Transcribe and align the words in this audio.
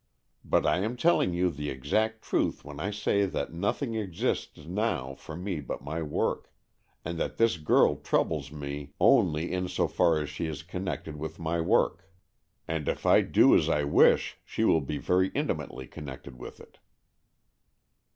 But 0.43 0.65
I 0.65 0.79
am 0.79 0.97
telling 0.97 1.31
you 1.35 1.51
the 1.51 1.69
exact 1.69 2.23
truth 2.23 2.65
when 2.65 2.79
I 2.79 2.89
say 2.89 3.27
that 3.27 3.53
nothing 3.53 3.93
exists 3.93 4.65
now 4.65 5.13
for 5.13 5.35
me 5.35 5.59
but 5.59 5.83
my 5.83 6.01
work, 6.01 6.51
and 7.05 7.19
that 7.19 7.37
this 7.37 7.57
girl 7.57 7.97
troubles 7.97 8.51
me 8.51 8.93
only 8.99 9.51
in 9.51 9.67
so 9.67 9.87
far 9.87 10.17
62 10.19 10.21
AN 10.21 10.23
EXCHANGE 10.23 10.23
OF 10.25 10.25
SOULS 10.25 10.29
as 10.29 10.29
she 10.31 10.47
is 10.47 10.67
connected 10.71 11.15
with 11.17 11.37
my 11.37 11.61
work. 11.61 12.09
And 12.67 12.87
if 12.89 13.05
I 13.05 13.21
do 13.21 13.55
as 13.55 13.69
I 13.69 13.83
wish, 13.83 14.39
she 14.43 14.63
will 14.63 14.81
be 14.81 14.97
very 14.97 15.27
intimately 15.35 15.85
con 15.85 16.05
nected 16.07 16.33
with 16.33 16.59
it." 16.59 16.79